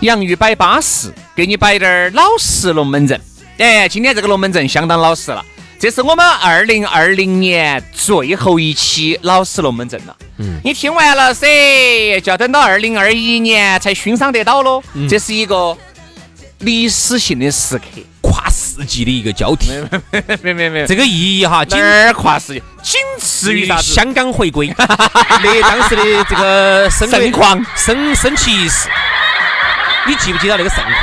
[0.00, 3.20] 洋芋摆巴适，给你摆点儿老实龙门阵。
[3.58, 5.44] 哎，今天这个龙门阵相当老实了，
[5.78, 10.16] 这是我们二零二零年最后一期老实龙门阵了。
[10.38, 11.46] 嗯，你听完了噻，
[12.22, 14.82] 就要等到二零二一年才欣赏得到喽。
[15.06, 15.76] 这是一个
[16.60, 17.84] 历史性的时刻，
[18.22, 19.70] 跨世纪的一个交替。
[20.40, 22.62] 没没没，这个意义哈，哪儿跨世纪？
[22.82, 23.82] 仅次于啥子？
[23.92, 28.88] 香港回归， 那当时的这个盛况升升旗仪式。
[30.06, 30.94] 你记不记得那个盛况？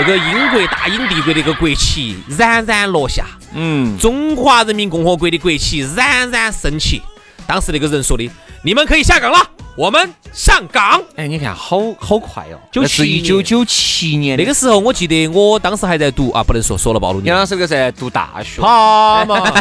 [0.00, 7.02] 那个英国大英帝国的一个国旗冉冉落下，嗯，中华人民共和国的国旗冉冉升起。
[7.48, 8.30] 当时那个人说的
[8.62, 9.38] ：“你们可以下岗了，
[9.76, 12.60] 我们上岗。”哎，你看，好好快哦！
[12.70, 17.26] 九七一九九七年那个时候，我记得我当时还在读啊，不能说说了暴露你。
[17.26, 18.62] 杨老师那个在读大学。
[18.62, 19.52] 好嘛，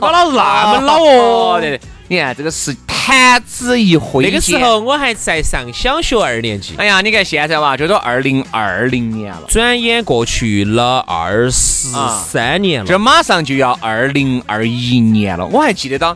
[0.00, 1.62] 我老子那么老哦！
[2.08, 2.74] 你看这个是。
[3.02, 6.74] 弹指一挥那个时候我还在上小学二年级。
[6.76, 11.88] 哎呀，你看现在哇，就都二零二零年了，转眼过去了二十
[12.28, 15.46] 三年了，这马上就要二零二一年了。
[15.46, 16.14] 我还记得到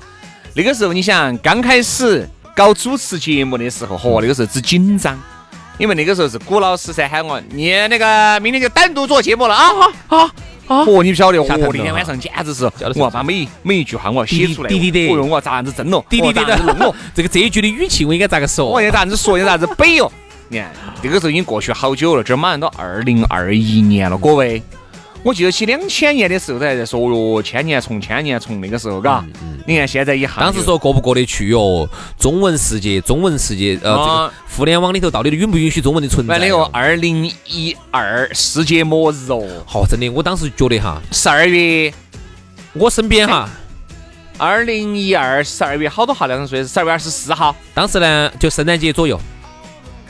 [0.55, 5.19] 那个时候，你想刚开始搞主持节目的时候，嚯，那个时候只紧张，
[5.79, 9.69] 因为那个时候是古老师噻，喊我你那个明天就单独做节目了啊，
[10.07, 10.31] 好，好。
[10.67, 12.65] 哦，你不晓得，我那天晚上简直是，
[12.95, 18.67] 我要把每一每一句话我要写出来，滴滴滴，哦哟，我要咋样子整了，滴滴滴的弄了， 这个这一句的语气我应该咋个说？
[18.67, 19.39] 我应该咋样子说？
[19.39, 20.11] 应该咋子背哟？
[20.49, 20.71] 你看，
[21.03, 24.63] 这个时候已经过去好久了，这马上都二零二一年了，各位。
[25.25, 29.25] 我记得起两千年的时候都还在说哟，千年虫，千年虫，那个时候，嘎。
[29.67, 31.89] 你看现在一下，当时说过不过得去哟？
[32.19, 36.33] 中文世界，中文世界，呃，互联网里头到底允不允许中文的存在？
[36.33, 39.43] 完了哟，二零一二世界末日哦。
[39.67, 41.91] 好，真的，我当时觉得哈，十二月，
[42.75, 43.49] 我身边哈，
[44.37, 49.19] 二零一二十二月好多号那种说十二月二十四号，当时呢就圣诞节左右，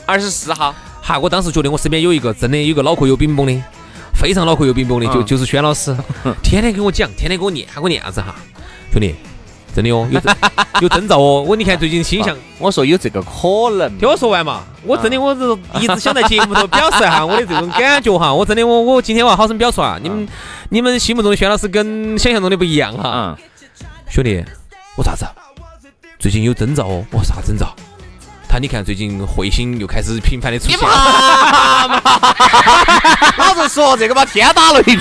[0.04, 0.74] 二十四号。
[1.00, 3.62] 哈，我当时觉得我身边有一个真的有个脑壳有饼崩的。
[4.14, 5.94] 非常脑壳有冰崩的，就就是轩老师，
[6.42, 8.34] 天天给我讲，天天给我念，喊我念啥子哈，
[8.90, 9.14] 兄弟，
[9.74, 10.20] 真的哦，有
[10.80, 11.44] 有征兆哦。
[11.46, 14.62] 我你看最近心象，我说有这个可能，听我说完嘛。
[14.84, 15.40] 我真的我是
[15.80, 18.32] 一直想在节目头表示一下 我的这种感觉哈。
[18.32, 20.28] 我真的我我今天我要好生表述啊，你们
[20.68, 23.36] 你们心目中的轩老师跟想象中的不一样哈。
[24.08, 24.42] 兄弟，
[24.96, 25.24] 我啥子？
[26.18, 27.04] 最近有征兆哦。
[27.10, 27.74] 我啥征兆？
[28.54, 30.78] 他你看最近彗星又开始频繁的出现。
[33.36, 35.00] 老子说这个嘛，天打雷劈，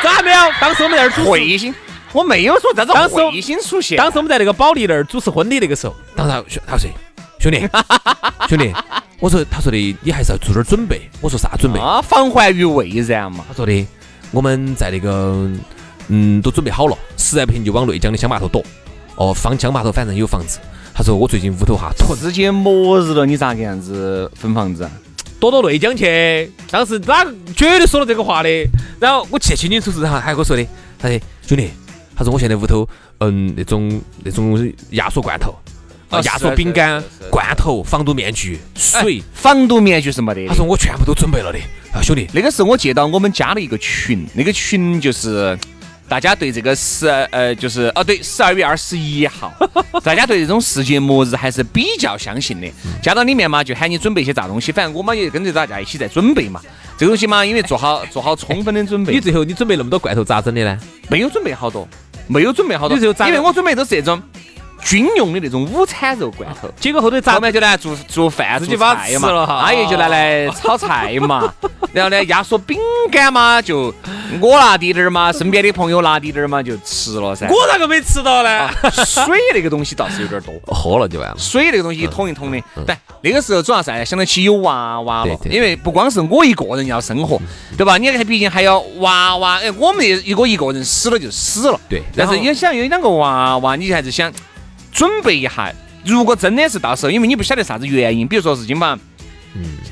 [0.00, 0.38] 咋没有？
[0.60, 1.74] 当时我们在那儿彗星，
[2.12, 3.98] 我没有说这种彗星出现。
[3.98, 6.88] 当时我们在那个保利那儿主持婚礼那个时候，当时他说
[7.40, 7.68] 兄弟
[8.48, 8.72] 兄弟，
[9.18, 11.10] 我说他说的你还是要做点准备。
[11.20, 11.80] 我说啥准备？
[11.80, 13.44] 啊，防患于未然嘛。
[13.48, 13.86] 他说的
[14.30, 15.50] 我们在那个
[16.06, 18.62] 嗯都准备好了，实在不行就往内江的乡坝头躲。
[19.16, 20.60] 哦，放江坝头反正有房子。
[20.94, 24.84] 他说我最近屋头哈，世界末日了，你咋个样子分房子？
[24.84, 24.90] 啊
[25.40, 27.22] 躲到内江去，当时哪
[27.54, 28.48] 绝对说了这个话的。
[28.98, 30.66] 然后我记得清清楚楚，然后还跟我说的，
[30.98, 31.68] 他说兄弟，
[32.16, 32.88] 他说我现在屋头，
[33.18, 35.54] 嗯，那种那种压缩罐头，
[36.08, 40.46] 啊，压缩饼干罐头，防毒面具，水，防毒面具是没得。
[40.46, 41.58] 他说我全部都准备了的。
[41.92, 45.58] 啊，兄弟，那个是我接到我们加了一个群，那个群就是。
[46.06, 49.52] 大家对这个十呃，就是哦，对，十二月二十一号，
[50.04, 52.68] 大家对这种世界末日还是比较相信的。
[53.02, 56.60] 加到里面嘛，就喊你准备一些啥东西，反正我们也跟着大家一起在准备嘛。
[56.98, 59.14] 这个东西嘛，因为做好 做好充分的准备。
[59.14, 60.78] 你最后你准备那么多罐头咋整的呢？
[61.08, 61.88] 没有准备好多，
[62.26, 62.96] 没有准备好多。
[62.98, 64.22] 因为我准备都是这种
[64.84, 71.52] 军用的那种午餐肉罐头，结果后头咋后面就来做做饭，自己把吃了哈阿姨就拿来炒菜嘛，
[71.92, 72.78] 然后呢，压缩饼
[73.10, 73.92] 干嘛，就
[74.42, 77.48] 我拿滴点儿嘛，身边的朋友拿滴点儿嘛，就吃了噻。
[77.48, 78.50] 我咋个没吃到呢？
[78.50, 78.74] 啊
[79.06, 81.34] 水那个东西倒是有点多， 喝了就完了。
[81.38, 82.62] 水那个东西一桶一桶的。
[82.86, 87.40] 但那个时候主要是哎想得起有娃娃了对，对因为不光是我一个人要生活，
[87.78, 87.96] 对吧？
[87.96, 89.58] 你看，毕竟还要娃娃。
[89.60, 94.30] 哎，我们一个一个人死了就死了，对但是然后也想有两个娃娃，你还是想
[94.94, 95.70] 准备一下。
[96.06, 98.98] 如果真的是到时候，因为你不晓得啥子原因，比如说是今嘛，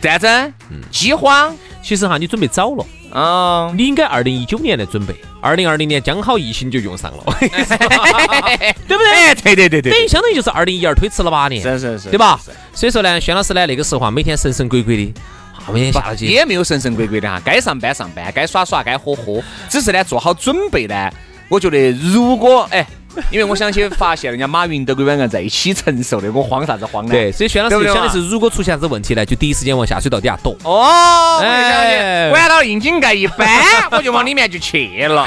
[0.00, 0.52] 战争、
[0.90, 9.10] 饥荒，其实哈，你准备早了，嗯，你应该二零一九年来准备，二零二零年刚好疫情就用上了， 对不对？
[9.10, 12.38] 哎，对对对对对，等于相当于就是二零一二推迟了八年，是是是，对吧？
[12.44, 12.50] 是？
[12.74, 15.20] 所以说呢，轩老师呢那个时候啊，每天神神鬼鬼的，
[15.54, 21.10] 啊，每天下了去，也没有神神鬼鬼的哈，该上班上班，该耍耍，该喝喝，只是呢做好准备呢。
[21.48, 22.86] 我觉得如果哎，
[23.30, 27.10] 因为我想起发现人家马云都跟两个人在一起承受的，我慌啥子慌呢？
[27.10, 30.56] 对，所以轩老师想的是，如果出现啥子问题呢，就第一时间往下水道底下躲。
[30.64, 33.48] 哦，哎想起管到窨井盖一翻，
[33.90, 35.26] 我就往里面就去了，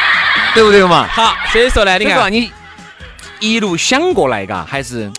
[0.54, 1.06] 对不对嘛？
[1.08, 2.50] 好，所以说呢，你看，你
[3.40, 5.10] 一路想过来，嘎，还是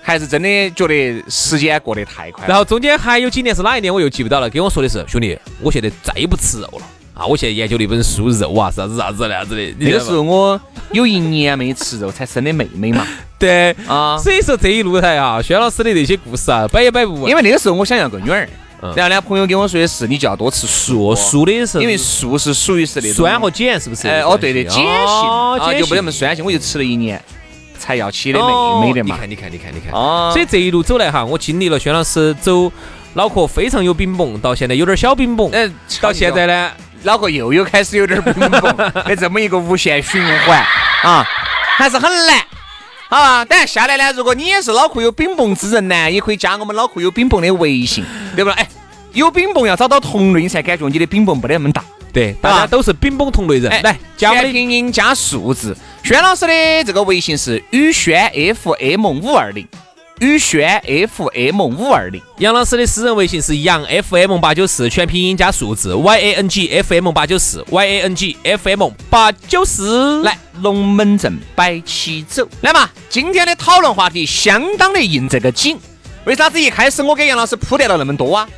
[0.00, 2.46] 还是真的觉得时间过得太快。
[2.46, 6.86] 然后中间还有几年是哪一年我又记不到了，跟我说的是兄弟，我现在再也不吃肉了
[7.16, 7.24] 啊！
[7.26, 9.74] 我现在研究了一本书，肉啊啥子啥子那样子的。
[9.78, 10.60] 那个时候我
[10.92, 13.06] 有一年没吃肉，才生的妹妹嘛。
[13.38, 17.30] 对啊所以说这一路来啊，薛老师的那些故事啊，摆也摆不完。
[17.30, 18.46] 因为那个时候我想要个女儿，
[18.82, 24.08] 嗯然后呢，朋友跟我说的是你就要多吃素素，素的是因为素是属于是那种酸和碱是不是？
[24.08, 27.22] 哎哦对对碱性哦啊，就没那么酸酸性，我就吃了一年
[27.78, 29.34] 才要起的妹妹的嘛你。
[29.34, 29.92] 看，你看，你看，你看。
[29.92, 32.70] 哦，所以这一路走来哈，我经历了薛老师走
[33.14, 35.70] 脑壳非常有冰崩，到现在有点小冰崩，哎，
[36.00, 36.70] 到现在呢，
[37.06, 40.58] 脑壳又又开始有点冰崩的这么一个无限循环
[41.04, 41.24] 啊，
[41.78, 42.36] 还是很难。
[43.08, 48.04] 好吧，等下下来呢，如果你也是脑壳有冰崩之人呢，也可以加我们脑壳有冰崩的微信，
[48.34, 48.54] 对不对？
[48.54, 48.68] 哎，
[49.12, 51.84] 有冰崩要找到同类，你才感觉你的冰崩没得那么大。
[52.12, 53.70] 对，大家都是冰崩同类人。
[53.70, 55.76] 哎，来，加我们的拼音加数字。
[56.02, 59.64] 轩老师的这个微信是宇轩 FM 五二零，
[60.20, 62.22] 宇轩 FM 五二零。
[62.38, 68.90] 杨老师的私人微信是杨 FM 八九四，全拼音加数字 Y A N G F M 八九四 Y A N G F M
[69.10, 70.22] 八九四。
[70.22, 72.48] 来，龙门阵摆起走。
[72.62, 75.78] 来嘛，今天的讨论话题相当的应这个景。
[76.24, 78.48] 为啥子一开始我给杨老师铺垫了那么多啊？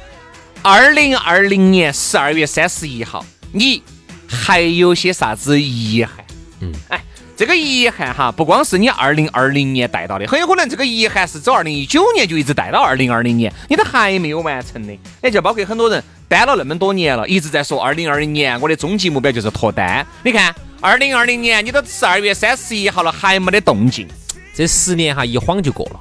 [0.63, 3.83] 二零二零年十二月三十一号，你
[4.29, 6.25] 还有些啥子遗憾？
[6.61, 7.03] 嗯，哎，
[7.39, 14.93] 这个遗憾哈，不光是你二零二零年带到的，很有可能这个遗憾是走二零一九年就一直带到二零二零年，你都还没有完成的。
[15.23, 20.05] 也就包括很多人单了那么多年了，一直在说二零二零年我的终极目标就是脱单。
[20.25, 24.09] 你看，二零二零年你都十二月三十一号了，还没得动静。
[24.53, 26.01] 这十年哈一晃就过了。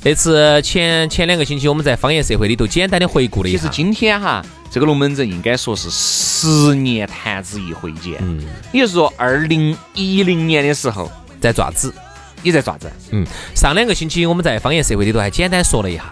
[0.00, 8.16] 这次前前两个星期我们在方言社会里头简单的回顾了一下，其实今天哈，这个龙门阵应该说是十年弹指一挥间。
[8.20, 11.10] 嗯，也就是说，二零一零年的时候
[11.40, 11.92] 在爪子。
[12.40, 12.88] 你在爪子？
[13.10, 16.04] 嗯，上两个星期我们在方言社会里头还简单说了一下。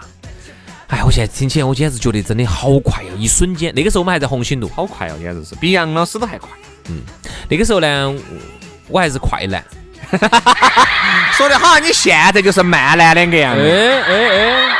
[0.87, 3.73] 哎，我现在听起来我简直觉得真的好快哦，一瞬间。
[3.73, 6.49] 那个时候我们还在红星路，好快哦，简直是比杨老师都还快。
[6.89, 7.01] 嗯
[7.49, 8.13] 那个时候呢，
[8.89, 9.63] 我还是快男。
[11.33, 13.61] 说的好你现在就是慢男两个样子。
[13.61, 14.75] 哎哎哎，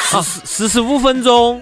[0.00, 1.60] 四十四十五分钟，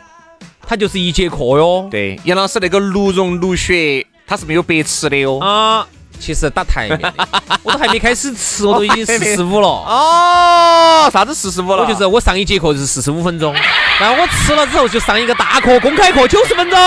[0.67, 1.89] 它就是一节课哟。
[1.91, 5.39] 对，杨老师那个鹿茸鹿血，它是没有白吃的哟。
[5.39, 5.87] 啊，
[6.19, 7.15] 其实打台面的，
[7.63, 9.69] 我都还没开始吃，我都已经四十五了。
[9.87, 11.83] 哦，啥子四十五了？
[11.83, 13.53] 我就是我上一节课就是四十五分钟，
[14.01, 16.79] 然后我吃了之后就上一个大课，公开课九十分钟。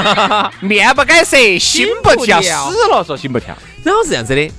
[0.60, 3.56] 面不改色，心不跳，心不跳死了说心不跳。
[3.82, 4.50] 然后是这样子的，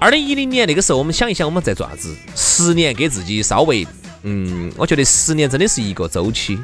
[0.00, 2.14] 二零一零年那个时候，我们想一想我们在做啥子？
[2.34, 3.86] 十年给自己稍微，
[4.24, 6.58] 嗯，我觉得十年真的是一个周期，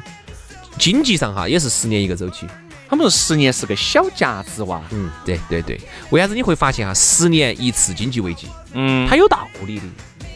[0.77, 2.45] 经济上哈也是十年一个周期。
[2.89, 4.81] 他们说十年是个小夹子哇。
[4.91, 5.79] 嗯，对对对，
[6.09, 9.83] 为啥子你会发现哈，十年一次经济危机，嗯，它有道理的。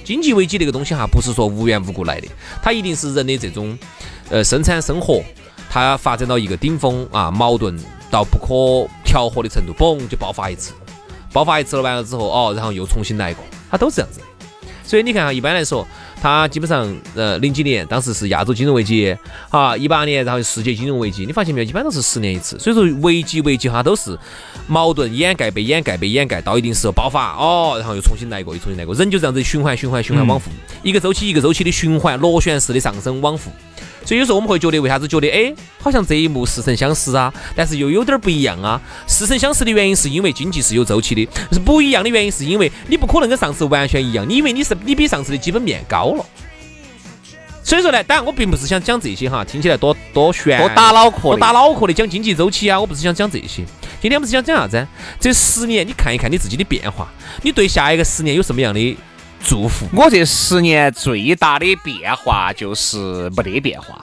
[0.04, 2.28] 经济危机这个东西哈，不是说无缘无故来的，
[2.62, 3.78] 它一定是人的这种
[4.30, 5.24] 呃生产生活，
[5.70, 7.78] 它发展到一个顶峰啊，矛盾
[8.10, 10.74] 到不可调和的程度，嘣就爆发一次，
[11.32, 14.26] 爆发一次了完了之后，哦，然后又重新来过，它都是这样子的。
[14.84, 15.88] 所以你看哈，一般来说，
[16.22, 19.16] 它基本上呃零几年当时是亚洲金融危机，
[19.50, 21.70] 啊一八年然后世界金融危机，你发现没有？
[21.70, 22.60] 一般都是十年一次。
[22.60, 24.18] 所以说危机危机哈都是
[24.68, 30.50] 矛盾掩盖被掩盖被掩盖，到一定时候爆发，哦，然后又重新来过，又重新来过，人就这样子循环循环循环往复，
[30.84, 33.52] 一个周期一个周期的循环，螺旋式的上升往复。
[34.04, 38.82] 所以有时候我们会觉得，为啥子觉得哎，好像这一幕似曾相识啊，但是又有点不一样啊。
[39.08, 46.26] 似曾相识的原因是因为经济是有周期的，是不一样的原因是因为你不可能跟上次完全一样，你以为你是你比上次的基本面高了。
[47.64, 53.64] 所以说呢，当然我并不是想讲这些哈，听起来多多玄，多打脑壳，多打脑壳的讲经济周期啊，我不是想讲这些。
[54.02, 54.88] 今天我们是想讲啥子？
[55.20, 57.08] 这十年你看一看你自己的变化，
[57.44, 58.98] 你对下一个十年有什么样的？
[59.44, 64.02] 祝福我这十年最大的变化就是没得变化。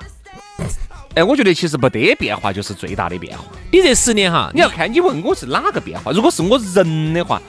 [1.15, 3.45] 哎，我觉得其实没得变化就是最大的变化。
[3.73, 6.13] 你这十年哈，你要看你问我是哪个变化。
[6.13, 7.41] 如果是我人的话，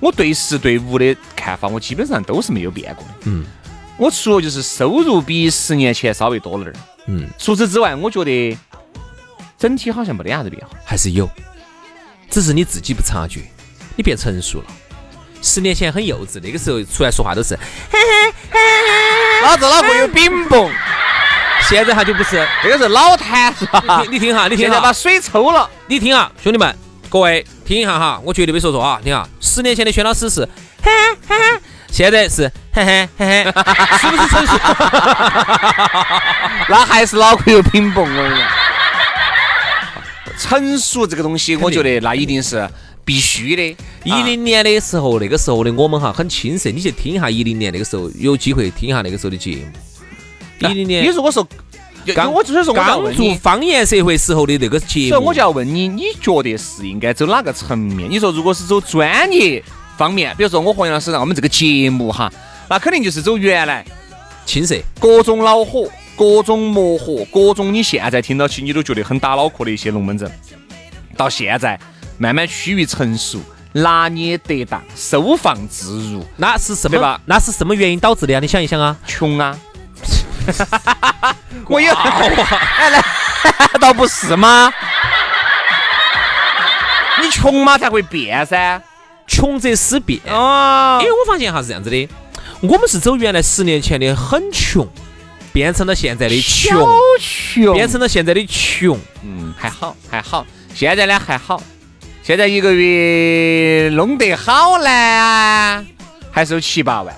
[0.00, 3.14] 我对事对物的看法，我基本上都是没有变过的。
[3.24, 3.44] 嗯，
[3.96, 6.80] 我除了就是收入比十年前稍微多了点儿。
[7.06, 8.56] 嗯，除此之外，我觉得
[9.58, 11.28] 整体好像没得啥子变化，还是有，
[12.30, 13.40] 只是你自己不察觉，
[13.96, 14.64] 你变成熟了。
[15.44, 17.58] 十年前很幼稚，那个时候出来说话都是，
[19.42, 20.72] 老子脑壳有冰蹦。
[21.68, 24.02] 现在哈就不是，那个是老坛是吧？
[24.10, 25.68] 你听哈，你听哈，把水抽了。
[25.86, 26.74] 你听啊，兄弟们，
[27.10, 28.98] 各位听一下哈，我绝对没说错啊。
[29.04, 30.48] 听哈，十年前的轩老师是，
[31.90, 32.80] 现在是，是不
[34.16, 34.52] 是成熟？
[36.68, 38.02] 那还是脑壳有冰蹦。
[38.04, 38.48] 我跟你讲，
[40.38, 42.66] 成熟这个东西，我觉得那一定是。
[43.04, 43.62] 必须的，
[44.04, 50.68] 一零年的时候，那个时候的我们哈很青涩，你去听一下一零年那个时候，有机会听一下那个时候的节目。
[50.68, 51.46] 一零年，你如果说
[52.14, 58.10] 刚我就是说刚入方言社会时候的那个节目，所以我就要问你，你觉得是应该走哪个层面？
[58.10, 59.62] 你说如果是走专业
[59.98, 62.32] 方面，比如说我和杨老师让我们这个节目哈，
[62.68, 63.84] 那肯定就是走原来
[64.46, 70.30] 青涩，各种恼火，各种磨合，各种你现在听到起你都觉得很打脑壳的一些龙门阵，
[71.16, 71.78] 到现在。
[72.18, 73.40] 慢慢趋于成熟，
[73.72, 76.98] 拿捏得当，收放自如，那是什么？
[77.00, 77.20] 吧？
[77.26, 78.40] 那是什么原因导致的呀？
[78.40, 79.56] 你想一想啊，穷啊！
[81.68, 83.02] 我有， 哎来，
[83.80, 84.72] 倒不是吗？
[87.22, 88.80] 你穷嘛才会变噻，
[89.26, 90.98] 穷则思变哦！
[91.00, 92.08] 因为我发现哈是这样子的，
[92.60, 94.86] 我们是走原来十年前的很穷，
[95.52, 96.86] 变成了现在的穷，
[97.18, 98.98] 穷，变成了现在的穷。
[99.22, 101.62] 嗯，还好，还好，现在呢还好。
[102.26, 105.84] 现在一个月弄得好呢，
[106.32, 107.14] 还是有七八万；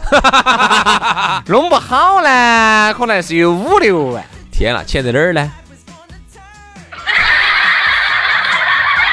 [1.47, 4.25] 弄不好呢，可能是有五六万。
[4.51, 5.53] 天呐，钱在哪儿呢？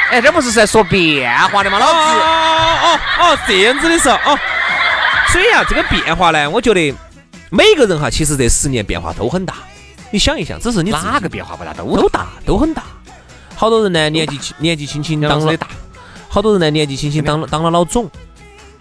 [0.10, 1.78] 哎，这不是在说变化的吗？
[1.78, 4.36] 老子哦哦哦，这样子的是哦。
[5.28, 6.92] 所以啊，这个变化呢，我觉得
[7.52, 9.54] 每个人哈，其实这十年变化都很大。
[10.10, 11.72] 你想一想，只是你哪个变化不大？
[11.72, 12.82] 都都大，都很大。
[13.56, 15.54] 好多人呢，年纪轻年纪轻轻当了。
[16.34, 18.10] 好多人呢，年纪轻轻当了当了老总，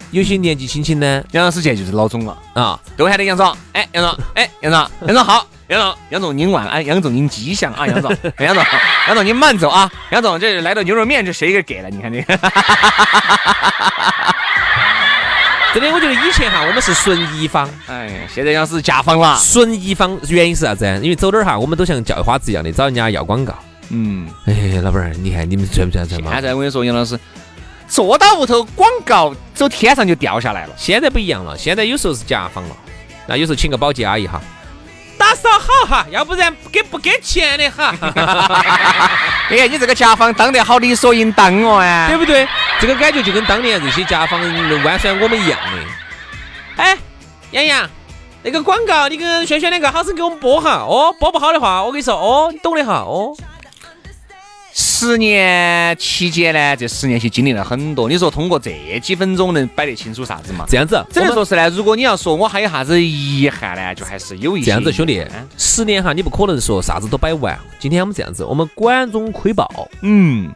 [0.09, 2.35] 有些年纪轻轻呢，杨老师现在就是老总了。
[2.55, 2.79] 啊！
[2.97, 8.09] 都喊的杨总，哎，杨总，哎，杨总，杨总好，杨总，杨总您晚安，杨总您吉祥啊，杨总，
[8.41, 8.63] 杨总，
[9.05, 11.91] 杨总您慢走啊，杨总这来到牛肉面这谁给给了？
[11.91, 12.39] 你看这个，
[15.75, 20.85] 真的，我觉得以前哈，我们是顺乙方，哎，现在要是甲方了，顺乙方原因是啥子？
[21.03, 23.53] 因为走哪儿哈，我们都像叫花子一样的找人家要广告。
[23.89, 26.31] 嗯，哎，老板儿，你看你们赚不赚钱嘛？
[26.33, 27.19] 现在我跟你说，杨老师。
[27.93, 30.73] 坐到屋头，广告走天上就掉下来了。
[30.75, 32.75] 现在不一样了，现在有时候是甲方了，
[33.27, 34.41] 那有时候请个保洁阿姨哈，
[35.15, 37.93] 打扫好哈，要不然给不给钱的哈。
[39.51, 42.47] 哎呀你这个甲方当得好理所应当哦哎，对不对？
[42.79, 44.41] 这个感觉就跟当年这些甲方
[44.83, 46.83] 玩耍我们一样的。
[46.83, 46.97] 哎，
[47.51, 47.87] 杨洋，
[48.41, 53.37] 那个广告你跟轩轩两个好生给我们播哈，哦，播不好的话，我跟你说，哦，你懂的哈，哦。
[55.03, 58.07] 十年期间呢，这十年期经历了很多。
[58.07, 58.71] 你说通过这
[59.03, 60.63] 几分钟能摆得清楚啥子嘛？
[60.65, 61.69] 这样子，只能说是呢。
[61.71, 64.67] 如果你要说我还有啥子遗憾呢，就还是有一些。
[64.67, 65.21] 这样子，兄弟，
[65.57, 67.59] 十年哈，你不可能说啥子都摆完。
[67.79, 69.69] 今天我们这样子，我们管中窥豹，
[70.03, 70.49] 嗯，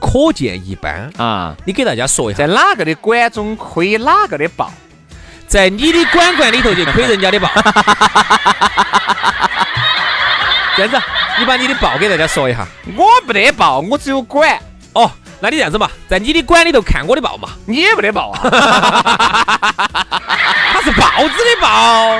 [0.00, 1.56] 可见一斑啊。
[1.64, 4.72] 你给大家说一下，在哪个的管中窥哪个的豹？
[5.48, 7.50] 在你的管管里头就窥人家的豹。
[10.76, 10.96] 这样子。
[11.38, 14.58] 你把你的报给大家说一下，我不得报，我只有管。
[14.92, 15.10] 哦，
[15.40, 18.38] 那你这样子嘛，在你的管里头看我的报嘛，你也不得报啊。
[20.72, 22.18] 他是报纸的报，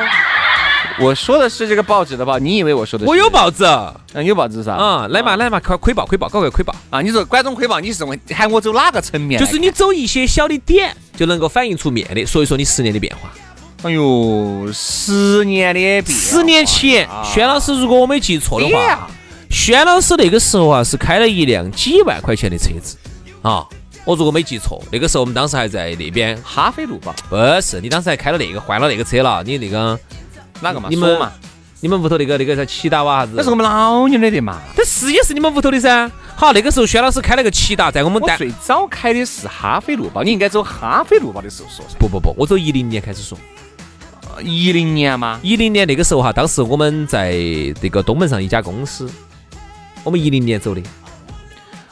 [0.98, 3.04] 我说的是这个报纸的报，你以为我说的？
[3.06, 3.64] 我有报纸，
[4.14, 4.74] 嗯，有报纸噻。
[4.78, 7.02] 嗯，来嘛来嘛，快窥报窥报，搞个窥报啊！
[7.02, 9.38] 你说管中窥报，你是问喊我走哪个层面？
[9.38, 12.24] 就是你走一些小的点，就能够反映出面的。
[12.24, 13.30] 所以说你十年的变化。
[13.82, 19.08] 哎呦，十年的，十年前，轩老师，如果我没记错的话，
[19.50, 22.96] 轩老师那个时候啊是开了一辆几万块钱的车子
[23.42, 23.66] 啊，
[24.04, 27.12] 我如果没记错，那个时候我们当时还在那边哈飞路吧？
[27.28, 29.98] 不是，你当时还开了那个换了那个车了，你那个
[30.60, 30.88] 哪个嘛？
[30.88, 31.18] 你们
[31.80, 33.32] 你们屋头那个那个叫骐达哇啥子？
[33.36, 34.60] 那是我们老娘的嘛。
[34.76, 36.08] 这是也是你们屋头的噻。
[36.36, 41.84] 好，那个时候轩老师开了个骐达，在我们我最早开的是哈飞路宝，你应该走哈飞路宝的时候说。
[41.98, 43.36] 不不不，我走一零年开始说。
[44.42, 45.40] 一零年吗？
[45.42, 47.32] 一零年那个时候哈，当时我们在
[47.80, 49.10] 这个东门上一家公司，
[50.04, 50.82] 我们一零年走的。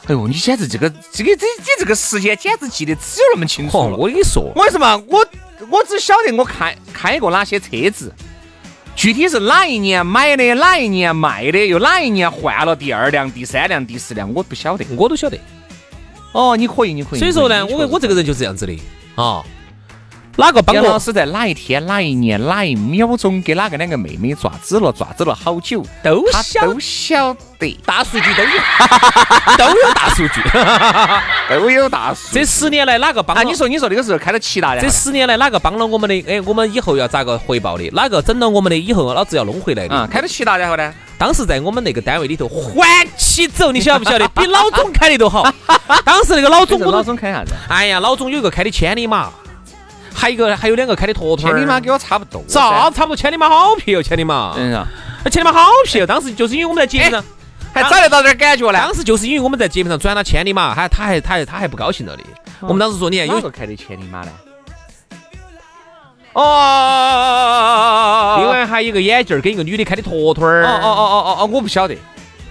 [0.07, 5.25] 哎呦，你简直这个这个这你这个时间简直记得只有那么清楚我跟你说，为什么我
[5.69, 8.11] 我只晓得我开开过哪些车子，
[8.95, 15.37] 具体是哪一年买的，哪一年卖的，又哪一年换了第二辆、第三辆、第四辆，我不晓得，我都晓得。
[16.31, 17.19] 哦，你可以，你可以。
[17.19, 18.75] 所以说呢，我我这个人就是这样子的
[19.15, 19.43] 啊。
[20.37, 24.91] 哪个帮杨老师在哪一天、哪一年、哪一秒钟给哪个两个妹妹抓子了？
[24.91, 25.85] 抓子了好久？
[26.03, 28.49] 都晓都晓得，大数据都有，
[29.57, 30.41] 都有大数据，
[31.53, 32.33] 都有大数。
[32.33, 33.35] 这十年来哪个帮？
[33.35, 36.23] 啊，你说你说那个时候开了七达的，这十年来哪个帮了我们的？
[36.27, 37.89] 哎，我们以后要咋个回报的？
[37.91, 39.95] 哪个整了我们的以后，老子要弄回来的？
[39.95, 40.93] 啊，开的骐达然后呢？
[41.17, 44.27] 当时在我们那个单位里头欢起走，你晓不晓得？
[44.33, 45.43] 比老总开的都好。
[46.03, 47.53] 当时那个老总，老总开啥子？
[47.67, 49.29] 哎呀，老总有一个开的千里马。
[50.13, 52.43] 还有一个，还有两个开的坨坨千里马跟我差不多。
[52.47, 53.15] 啥差不多？
[53.15, 54.53] 千里马好皮哦，千里马。
[54.57, 54.87] 嗯啊，
[55.23, 56.05] 那千里马好皮哦。
[56.05, 57.23] 当时就是因为我们在节目上
[57.73, 58.79] 还找得到点感觉呢。
[58.79, 62.23] 当时就是因为我们在节目上转了千里马，还他还他还他还不高兴了的。
[62.59, 64.31] 我们当时说，你看有个开的千里马呢？
[66.33, 68.37] 哦。
[68.39, 70.65] 另外还有一个眼镜跟一个女的开的坨坨儿。
[70.65, 71.97] 哦哦哦哦哦，我不晓得。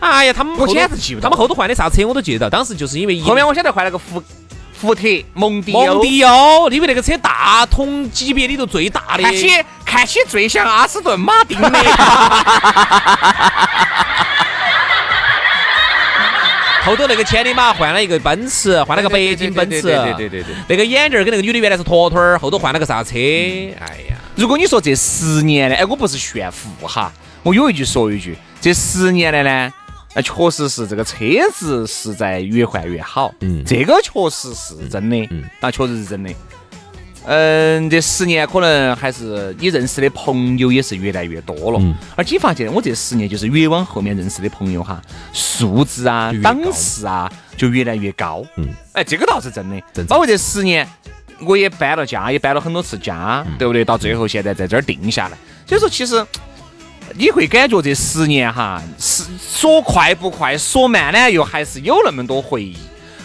[0.01, 2.51] 哎呀，他们我简直记不他们后头换的啥车我都记得到。
[2.51, 4.23] 当时就是因为后面我晓得换了个福。
[4.81, 5.03] 福特
[5.35, 9.49] 蒙迪蒙迪欧，因为那个车大同级别里头最大的，看起
[9.85, 11.69] 看起最像阿斯顿马丁的。
[16.83, 19.83] 后头那个千里马换了一个奔驰，换了个北京奔驰。
[19.83, 20.55] 对对对对对。
[20.67, 23.11] 那个眼镜跟那个女的原来是坨坨儿，后头换了个啥车？
[23.15, 29.71] 哎呀，如果你说这十年呢，哎，我不是炫富哈，我有一句说一句，这十年来呢。
[30.15, 31.17] 那确实是这个车
[31.55, 36.31] 子是在越换越好，嗯，这个确实是真的，嗯，那确实是真的。
[37.27, 45.01] 嗯，这十年可能还是你认识的朋友也是越来越多了，嗯，而且发现我这十年就是越往后面认识的朋友哈，
[45.33, 50.89] 素质啊、档次啊就越来越高，嗯，哎，这个倒是真的，包括这十年
[51.47, 53.85] 我也搬了家，也搬了很多次家，对不对？
[53.85, 56.27] 到最后现在在这儿定下来，所以说其实。
[57.17, 62.77] 你会感觉这十年哈，是说快不快，说慢呢又还是有那么多回忆。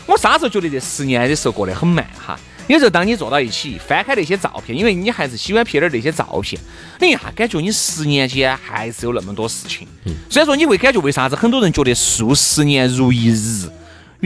[0.07, 2.39] 我啥时候觉得这十年的时候过得很慢哈？
[2.67, 6.59] 有时候当你坐到一起，翻开那些照片，因为你还是喜欢拍点那些照片，
[6.99, 9.87] 你一下感觉你十年间还是有那么多事情。
[10.29, 13.69] 虽然说你会感觉为啥子很多人觉得数十年如一日。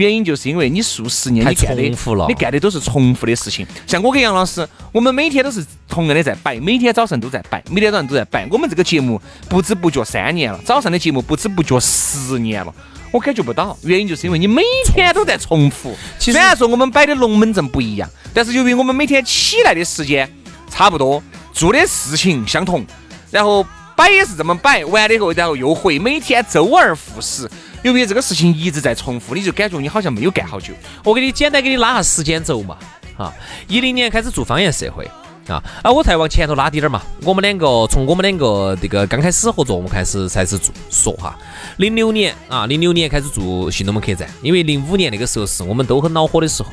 [0.00, 3.66] 原因就是因为你数十年你干的，你干的都是重复的事情。
[3.86, 8.48] 像我跟杨老师，我们每天都是同样的在摆，每天早上都在摆，每天早上都在摆。
[8.50, 12.74] 我们这个节目不知不觉三年了，早上的节目不知不觉十年了，
[13.12, 13.76] 我感觉不到。
[13.82, 15.94] 原因就是因为你每天都在重复。
[16.18, 20.26] 虽然说我们摆的龙门阵不一样，但是由于我们每天起来的时间
[20.70, 22.86] 差不多，做的事情相同，
[23.30, 27.46] 然后摆也是这么摆，完了以后然后又会，每天周而复始。
[27.82, 30.74] 由于这个事情一直在重复，你就感觉你好像没有干好久。
[31.02, 32.76] 我给你简单给你拉下时间轴嘛，
[33.16, 33.32] 啊，
[33.68, 35.04] 一零年开始做方言社会
[35.48, 37.02] 啊，啊，我再往前头拉低点儿嘛。
[37.22, 41.38] 我们两个从我们两个这个刚开始合作，我们开始才是做说哈。
[41.78, 46.70] 零六年啊，零六年开始做新龙门客栈，因为零五年那个时候是我们都很恼火的时候。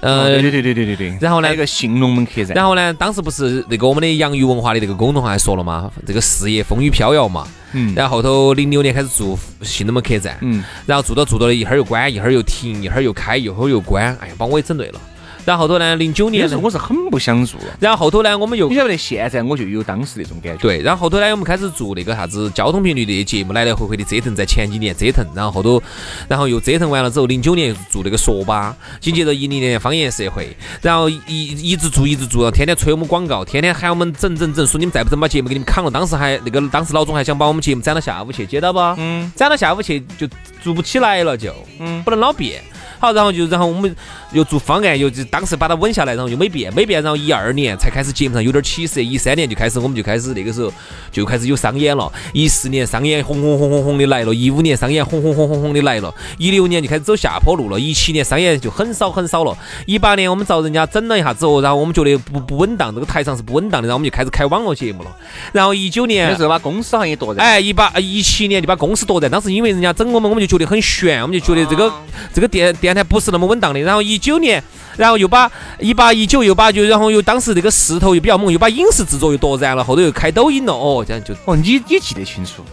[0.00, 1.18] 呃，对对对对对对。
[1.20, 2.54] 然后呢，那个新龙门客栈。
[2.54, 5.90] 然后呢，当时不是那个我们的洋芋文化的那个公众号还说了吗？
[6.06, 7.46] 这个事业风雨飘摇嘛。
[7.72, 7.94] 嗯。
[7.94, 10.38] 然后后头零六年开始做信龙门客栈。
[10.40, 10.62] 嗯。
[10.86, 14.16] 然后做到做到的，一会儿又关，一会儿又停，一会儿又开，一会儿又关。
[14.20, 15.00] 哎呀，把我也整累了。
[15.48, 17.58] 然后后头呢，零九年我是很不想做。
[17.80, 20.60] 然后后头呢，我们又你晓得现在我就有当时那种感觉。
[20.60, 25.82] 对，然后后头呢，我们开始做那个啥子交通频率的节目，来来回回的折腾，在前几年折腾，然后后头，
[26.28, 35.90] 然后又折腾完了之后，零九年做那个说吧，紧接着一零年方言社会，然后一一直做一直做，天天催我们广告，天天喊我们整整整，说你们再不整把节目给你们砍了。
[35.90, 38.78] 当时还那个当时老总还想把我们节目攒到下午去，接到不？
[38.98, 39.32] 嗯。
[39.34, 40.28] 攒到下午去就
[40.62, 42.62] 做不起来了，就嗯，不能老变。
[42.98, 43.94] 好，然后就然后我们
[44.32, 50.72] 又做方案，又就当时把它稳下来，然后又没变，没变，然后一二年才开始节目上有点起色，一三年就开始我们就开始那个时候
[51.10, 59.56] 就开始有商演了，一四年商演红红红红红的来了，一五年商演红红红红红的来了，一六年就开始走下坡路了，一七年商演就很少很少了，
[59.86, 65.16] 一八年我们找人家整了一下之后，然后我们觉得不不稳当，这个台上是不稳当的，然后我们就开始开网络节目了，
[65.52, 71.92] 然后一九年那时候把公司行业夺在，哎，一八一七年就把公司夺在，当时因为人家整我们，我们就觉得很悬，我们就觉得这个
[72.34, 72.87] 这个电电。
[72.88, 73.80] 电台不是那么稳当的。
[73.80, 74.62] 然后一九年，
[74.96, 80.72] 然后又把一八一九又把就然后又当时这个势头又比较猛，又把影视制作又夺燃了，后头又开抖音了。
[80.72, 82.64] 哦，这样就哦，你你记得清楚。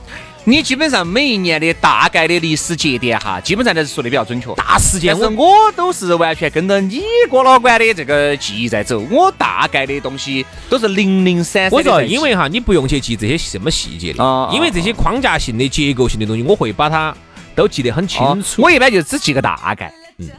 [0.48, 4.54] 你基本上每一年的大概的历史节点哈，基本上都是说的比较准确。
[4.54, 9.04] 大事件，但是我都是完全跟着你郭老倌的这个记忆在走。
[9.10, 11.72] 我大概的东西都是零零散散。
[11.72, 17.16] 我说，因为哈，你不用去记这些什么细节的，因为这些框架性的、结构性的东西，我会把它
[17.56, 18.62] 都记得很清楚。
[18.62, 19.92] 我一般就只记个大概，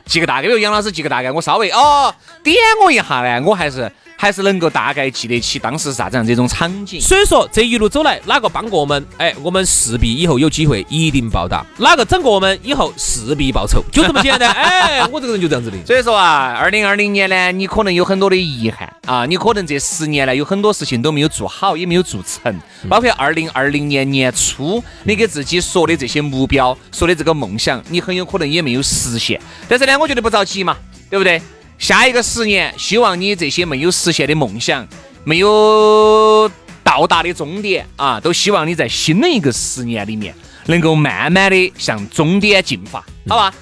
[0.05, 0.43] 记个大概。
[0.43, 3.91] 比如杨老师记个大概，我稍微哦点我一下呢，我还是。
[4.17, 14.51] 还是能够大概记得起当时是啥子样这种场景，所以说这一路走来，哪个帮过我们，哎，我们势必以后有机会一定报答；哪个整过我们，以后势必报仇，就这么简单。
[14.57, 15.77] 哎，我这个人就这样子的。
[15.85, 29.39] 所以说啊，二零二零年呢，你可能有很多的遗憾啊，你可能这十年来有很多事情都没有做好，也没有做成，包括二零二零年年初你给自己说的这些目标、说的这个梦想，你很有可能也没有实现。
[29.69, 30.77] 但是呢，我觉得不着急嘛，
[31.11, 31.41] 对不对？
[31.79, 34.87] 下一个十年，希望你这些没有实现的梦想，
[35.25, 36.51] 没有
[36.83, 40.35] 到达的终点啊，都希望你在新的一个十年里面，
[40.67, 43.53] 能够慢慢的向终点进发，好吧？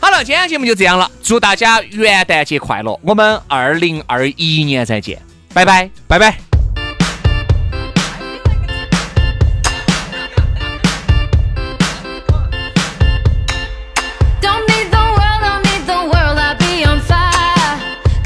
[0.00, 5.20] 好了，今天节目就这样了，祝大家元旦节快乐，我们二零二一年再见，
[5.52, 6.43] 拜拜，拜拜。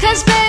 [0.09, 0.48] has been